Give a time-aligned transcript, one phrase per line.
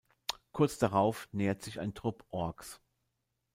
[0.51, 2.81] Kurz darauf nähert sich ein Trupp Orks.